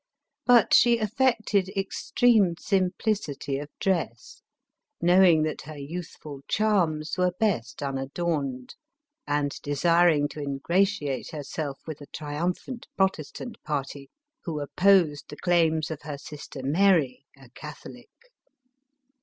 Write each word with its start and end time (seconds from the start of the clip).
But 0.47 0.73
she 0.73 0.97
affected 0.97 1.69
extreme 1.77 2.55
simplicity 2.57 3.59
of 3.59 3.69
dress, 3.79 4.41
knowing 4.99 5.43
that 5.43 5.61
her 5.65 5.77
youthful 5.77 6.41
charms 6.47 7.19
were 7.19 7.33
best 7.39 7.83
unadorned, 7.83 8.73
and 9.27 9.51
de 9.61 9.73
siring 9.73 10.27
to 10.31 10.39
ingratiate 10.39 11.29
herself 11.29 11.81
with 11.85 11.99
the 11.99 12.07
triumphant 12.07 12.87
Protes 12.97 13.29
tant 13.31 13.61
party, 13.61 14.09
who 14.43 14.59
opposed 14.59 15.25
the 15.29 15.37
claims 15.37 15.91
of 15.91 16.01
her 16.01 16.17
sister 16.17 16.61
Mary, 16.63 17.27
a 17.37 17.49
Catholic. 17.51 18.09